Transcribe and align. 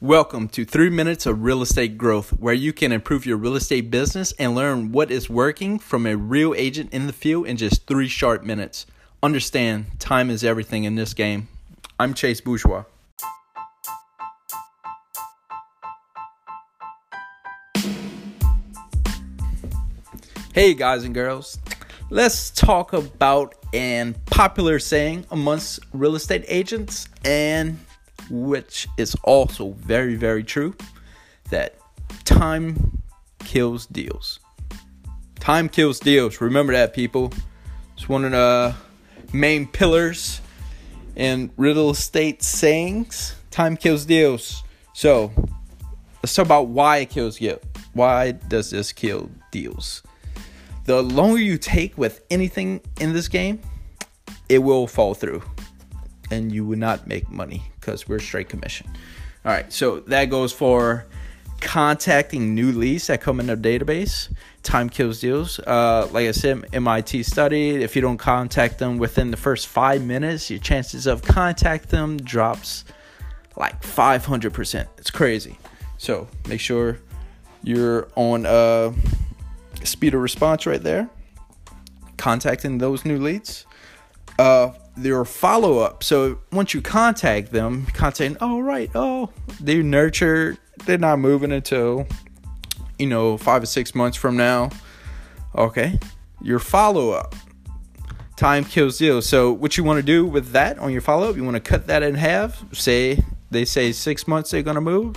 Welcome 0.00 0.46
to 0.50 0.64
3 0.64 0.90
Minutes 0.90 1.26
of 1.26 1.42
Real 1.42 1.60
Estate 1.60 1.98
Growth, 1.98 2.30
where 2.30 2.54
you 2.54 2.72
can 2.72 2.92
improve 2.92 3.26
your 3.26 3.36
real 3.36 3.56
estate 3.56 3.90
business 3.90 4.30
and 4.38 4.54
learn 4.54 4.92
what 4.92 5.10
is 5.10 5.28
working 5.28 5.80
from 5.80 6.06
a 6.06 6.16
real 6.16 6.54
agent 6.54 6.94
in 6.94 7.08
the 7.08 7.12
field 7.12 7.48
in 7.48 7.56
just 7.56 7.84
3 7.88 8.06
short 8.06 8.46
minutes. 8.46 8.86
Understand, 9.24 9.98
time 9.98 10.30
is 10.30 10.44
everything 10.44 10.84
in 10.84 10.94
this 10.94 11.14
game. 11.14 11.48
I'm 11.98 12.14
Chase 12.14 12.40
Bourgeois. 12.40 12.84
Hey 20.54 20.74
guys 20.74 21.02
and 21.02 21.12
girls, 21.12 21.58
let's 22.08 22.50
talk 22.50 22.92
about 22.92 23.56
an 23.74 24.14
popular 24.26 24.78
saying 24.78 25.26
amongst 25.32 25.80
real 25.92 26.14
estate 26.14 26.44
agents 26.46 27.08
and 27.24 27.80
which 28.30 28.88
is 28.96 29.14
also 29.24 29.72
very, 29.72 30.14
very 30.14 30.44
true 30.44 30.74
that 31.50 31.76
time 32.24 33.02
kills 33.44 33.86
deals. 33.86 34.40
Time 35.40 35.68
kills 35.68 36.00
deals. 36.00 36.40
Remember 36.40 36.72
that, 36.72 36.92
people. 36.92 37.32
It's 37.94 38.08
one 38.08 38.24
of 38.24 38.32
the 38.32 38.74
main 39.32 39.66
pillars 39.66 40.40
in 41.16 41.50
real 41.56 41.90
estate 41.90 42.42
sayings. 42.42 43.34
Time 43.50 43.76
kills 43.76 44.04
deals. 44.04 44.62
So, 44.92 45.32
let's 46.22 46.34
talk 46.34 46.46
about 46.46 46.68
why 46.68 46.98
it 46.98 47.10
kills 47.10 47.40
you. 47.40 47.58
Why 47.92 48.32
does 48.32 48.70
this 48.70 48.92
kill 48.92 49.30
deals? 49.50 50.02
The 50.84 51.02
longer 51.02 51.38
you 51.38 51.58
take 51.58 51.96
with 51.98 52.24
anything 52.30 52.80
in 53.00 53.12
this 53.12 53.28
game, 53.28 53.60
it 54.48 54.58
will 54.58 54.86
fall 54.86 55.14
through 55.14 55.42
and 56.30 56.52
you 56.52 56.64
would 56.66 56.78
not 56.78 57.06
make 57.06 57.30
money 57.30 57.62
because 57.80 58.08
we're 58.08 58.18
straight 58.18 58.48
commission. 58.48 58.88
All 59.44 59.52
right, 59.52 59.72
so 59.72 60.00
that 60.00 60.26
goes 60.26 60.52
for 60.52 61.06
contacting 61.60 62.54
new 62.54 62.72
leads 62.72 63.08
that 63.08 63.20
come 63.20 63.40
in 63.40 63.46
the 63.46 63.56
database. 63.56 64.32
Time 64.62 64.88
kills 64.88 65.20
deals. 65.20 65.58
Uh, 65.60 66.08
like 66.12 66.28
I 66.28 66.32
said, 66.32 66.64
MIT 66.72 67.22
study. 67.22 67.82
If 67.82 67.96
you 67.96 68.02
don't 68.02 68.18
contact 68.18 68.78
them 68.78 68.98
within 68.98 69.30
the 69.30 69.36
first 69.36 69.66
five 69.66 70.02
minutes, 70.02 70.50
your 70.50 70.58
chances 70.58 71.06
of 71.06 71.22
contact 71.22 71.88
them 71.88 72.16
drops 72.18 72.84
like 73.56 73.80
500%. 73.82 74.86
It's 74.98 75.10
crazy. 75.10 75.58
So 75.96 76.28
make 76.48 76.60
sure 76.60 76.98
you're 77.62 78.08
on 78.14 78.46
uh, 78.46 78.92
speed 79.82 80.14
of 80.14 80.20
response 80.20 80.66
right 80.66 80.82
there. 80.82 81.08
Contacting 82.16 82.78
those 82.78 83.04
new 83.04 83.18
leads. 83.18 83.64
Uh, 84.38 84.72
their 84.96 85.24
follow 85.24 85.78
up. 85.78 86.02
So 86.02 86.38
once 86.52 86.74
you 86.74 86.82
contact 86.82 87.52
them, 87.52 87.86
contacting, 87.86 88.36
oh 88.40 88.60
right, 88.60 88.90
oh 88.94 89.30
they 89.60 89.82
nurture, 89.82 90.56
they're 90.84 90.98
not 90.98 91.18
moving 91.18 91.52
until 91.52 92.06
you 92.98 93.06
know 93.06 93.38
five 93.38 93.62
or 93.62 93.66
six 93.66 93.94
months 93.94 94.16
from 94.16 94.36
now. 94.36 94.70
Okay, 95.54 95.98
your 96.42 96.58
follow 96.58 97.10
up 97.10 97.34
time 98.38 98.64
kills 98.64 98.98
deals. 98.98 99.26
So 99.26 99.52
what 99.52 99.76
you 99.76 99.84
want 99.84 99.98
to 99.98 100.02
do 100.02 100.24
with 100.24 100.52
that 100.52 100.78
on 100.78 100.92
your 100.92 101.00
follow 101.00 101.28
up, 101.28 101.36
you 101.36 101.44
want 101.44 101.56
to 101.56 101.60
cut 101.60 101.88
that 101.88 102.02
in 102.02 102.14
half. 102.14 102.64
Say 102.72 103.22
they 103.50 103.64
say 103.64 103.92
six 103.92 104.28
months 104.28 104.50
they're 104.50 104.62
gonna 104.62 104.80
move. 104.80 105.16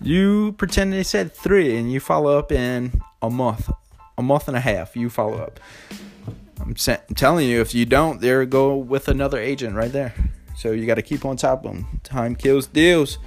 You 0.00 0.52
pretend 0.52 0.92
they 0.92 1.02
said 1.02 1.34
three, 1.34 1.76
and 1.76 1.92
you 1.92 2.00
follow 2.00 2.38
up 2.38 2.50
in 2.50 3.00
a 3.20 3.30
month, 3.30 3.70
a 4.18 4.22
month 4.22 4.48
and 4.48 4.56
a 4.56 4.60
half. 4.60 4.96
You 4.96 5.10
follow 5.10 5.38
up. 5.38 5.60
I'm, 6.62 6.74
telling 7.14 7.48
you, 7.48 7.60
if 7.60 7.74
you 7.74 7.84
don't, 7.84 8.20
there 8.20 8.46
go 8.46 8.76
with 8.76 9.08
another 9.08 9.38
agent 9.38 9.74
right 9.74 9.90
there. 9.90 10.14
So 10.56 10.70
you 10.70 10.86
got 10.86 10.94
to 10.94 11.02
keep 11.02 11.24
on 11.24 11.36
top 11.36 11.64
of 11.64 11.72
them. 11.72 12.00
Time 12.04 12.36
kills 12.36 12.66
deals. 12.66 13.18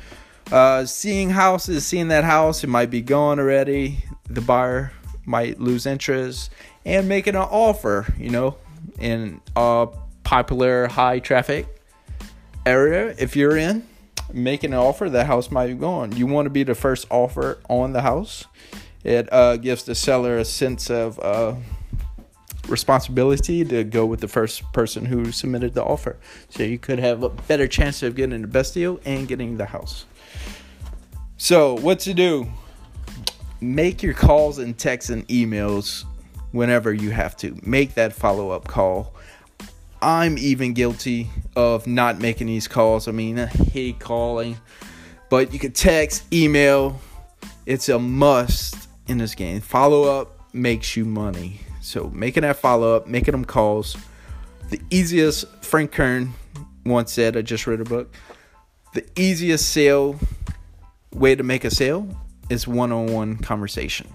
Uh, 0.51 0.85
seeing 0.85 1.29
houses, 1.29 1.85
seeing 1.85 2.07
that 2.09 2.23
house, 2.23 2.63
it 2.63 2.67
might 2.67 2.89
be 2.89 3.01
gone 3.01 3.39
already. 3.39 4.05
The 4.29 4.41
buyer 4.41 4.93
might 5.25 5.59
lose 5.59 5.85
interest 5.85 6.51
and 6.85 7.09
making 7.09 7.35
an 7.35 7.41
offer, 7.41 8.05
you 8.17 8.29
know, 8.29 8.57
in 8.99 9.41
a 9.55 9.87
popular 10.23 10.87
high 10.87 11.19
traffic 11.19 11.67
area. 12.65 13.15
If 13.17 13.35
you're 13.35 13.57
in, 13.57 13.85
making 14.31 14.71
an 14.71 14.79
offer, 14.79 15.09
that 15.09 15.25
house 15.25 15.51
might 15.51 15.67
be 15.67 15.73
gone. 15.73 16.15
You 16.15 16.27
want 16.27 16.45
to 16.45 16.51
be 16.51 16.63
the 16.63 16.75
first 16.75 17.07
offer 17.09 17.59
on 17.69 17.93
the 17.93 18.01
house. 18.01 18.45
It 19.03 19.31
uh, 19.31 19.57
gives 19.57 19.83
the 19.83 19.93
seller 19.93 20.37
a 20.37 20.45
sense 20.45 20.89
of 20.89 21.19
uh, 21.19 21.55
responsibility 22.67 23.63
to 23.65 23.83
go 23.83 24.05
with 24.05 24.19
the 24.19 24.27
first 24.27 24.71
person 24.73 25.05
who 25.05 25.31
submitted 25.31 25.73
the 25.73 25.83
offer. 25.83 26.17
So 26.49 26.63
you 26.63 26.77
could 26.77 26.99
have 26.99 27.23
a 27.23 27.29
better 27.29 27.67
chance 27.67 28.03
of 28.03 28.15
getting 28.15 28.41
the 28.41 28.47
best 28.47 28.73
deal 28.73 28.99
and 29.05 29.27
getting 29.27 29.57
the 29.57 29.65
house. 29.65 30.05
So, 31.37 31.75
what 31.77 31.99
to 32.01 32.13
do? 32.13 32.47
Make 33.59 34.01
your 34.01 34.13
calls 34.13 34.57
and 34.57 34.77
texts 34.77 35.09
and 35.09 35.27
emails 35.27 36.05
whenever 36.51 36.93
you 36.93 37.11
have 37.11 37.35
to. 37.37 37.59
Make 37.65 37.95
that 37.95 38.13
follow 38.13 38.51
up 38.51 38.67
call. 38.67 39.13
I'm 40.01 40.37
even 40.37 40.73
guilty 40.73 41.29
of 41.55 41.87
not 41.87 42.19
making 42.19 42.47
these 42.47 42.67
calls. 42.67 43.07
I 43.07 43.11
mean, 43.11 43.39
I 43.39 43.47
hate 43.47 43.99
calling, 43.99 44.57
but 45.29 45.51
you 45.51 45.59
can 45.59 45.71
text, 45.71 46.31
email. 46.33 46.99
It's 47.65 47.89
a 47.89 47.99
must 47.99 48.87
in 49.07 49.17
this 49.17 49.35
game. 49.35 49.61
Follow 49.61 50.03
up 50.03 50.53
makes 50.53 50.95
you 50.95 51.05
money. 51.05 51.59
So 51.85 52.09
making 52.11 52.41
that 52.41 52.55
follow 52.57 52.95
up, 52.95 53.05
making 53.05 53.33
them 53.33 53.45
calls. 53.45 53.95
The 54.71 54.81
easiest, 54.89 55.45
Frank 55.63 55.91
Kern 55.91 56.33
once 56.83 57.13
said, 57.13 57.37
I 57.37 57.43
just 57.43 57.67
read 57.67 57.79
a 57.79 57.83
book, 57.83 58.11
the 58.95 59.05
easiest 59.15 59.69
sale 59.69 60.19
way 61.13 61.35
to 61.35 61.43
make 61.43 61.63
a 61.63 61.69
sale 61.69 62.07
is 62.49 62.67
one 62.67 62.91
on 62.91 63.13
one 63.13 63.37
conversation. 63.37 64.07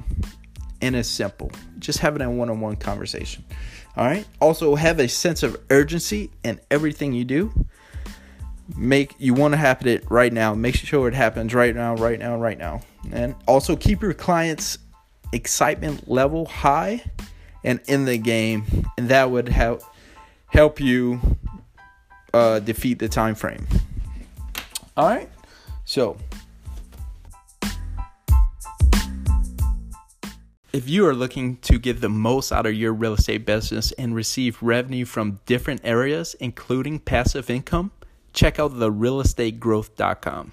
And 0.82 0.96
it's 0.96 1.08
simple. 1.08 1.52
Just 1.78 2.00
having 2.00 2.20
a 2.22 2.28
one 2.28 2.50
on 2.50 2.60
one 2.60 2.74
conversation. 2.74 3.44
All 3.96 4.04
right. 4.04 4.26
Also, 4.40 4.74
have 4.74 4.98
a 4.98 5.06
sense 5.06 5.44
of 5.44 5.56
urgency 5.70 6.32
in 6.42 6.60
everything 6.72 7.12
you 7.12 7.24
do. 7.24 7.52
Make 8.76 9.14
you 9.18 9.32
want 9.32 9.52
to 9.52 9.58
happen 9.58 9.86
it 9.86 10.10
right 10.10 10.32
now. 10.32 10.54
Make 10.54 10.74
sure 10.74 11.06
it 11.06 11.14
happens 11.14 11.54
right 11.54 11.74
now, 11.74 11.94
right 11.94 12.18
now, 12.18 12.36
right 12.36 12.58
now. 12.58 12.80
And 13.12 13.36
also 13.46 13.76
keep 13.76 14.02
your 14.02 14.14
clients' 14.14 14.78
excitement 15.32 16.08
level 16.08 16.46
high 16.46 17.04
and 17.64 17.80
in 17.86 18.04
the 18.04 18.18
game, 18.18 18.64
and 18.96 19.08
that 19.08 19.30
would 19.30 19.48
help 19.48 19.82
help 20.46 20.80
you 20.80 21.20
uh, 22.34 22.60
defeat 22.60 22.98
the 22.98 23.08
time 23.08 23.34
frame. 23.34 23.66
All 24.96 25.08
right, 25.08 25.30
so. 25.84 26.16
If 30.72 30.88
you 30.88 31.04
are 31.08 31.14
looking 31.14 31.56
to 31.62 31.80
get 31.80 32.00
the 32.00 32.08
most 32.08 32.52
out 32.52 32.64
of 32.64 32.74
your 32.74 32.92
real 32.92 33.14
estate 33.14 33.44
business 33.44 33.90
and 33.92 34.14
receive 34.14 34.62
revenue 34.62 35.04
from 35.04 35.40
different 35.44 35.80
areas, 35.82 36.34
including 36.38 37.00
passive 37.00 37.50
income, 37.50 37.90
check 38.32 38.60
out 38.60 38.78
the 38.78 38.88
therealestategrowth.com. 38.88 40.52